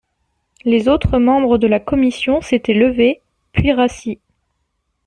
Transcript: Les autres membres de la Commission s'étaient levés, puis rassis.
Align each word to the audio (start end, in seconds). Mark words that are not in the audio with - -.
Les 0.65 0.87
autres 0.87 1.19
membres 1.19 1.59
de 1.59 1.67
la 1.67 1.79
Commission 1.79 2.41
s'étaient 2.41 2.73
levés, 2.73 3.21
puis 3.51 3.71
rassis. 3.71 4.17